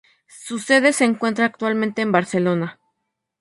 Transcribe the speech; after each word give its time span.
Su 0.45 0.57
sede 0.57 0.93
se 0.93 1.05
encuentra 1.05 1.45
actualmente 1.45 2.01
en 2.01 2.11
Barcelona. 2.11 2.79